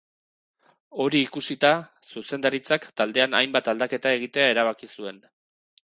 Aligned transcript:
Hori 1.03 1.19
ikusita, 1.25 1.71
zuzendaritzak 2.13 2.89
taldean 3.03 3.39
hainbat 3.41 3.69
aldaketa 3.75 4.17
egitea 4.21 4.49
erabaki 4.55 4.95
zuen. 4.99 5.25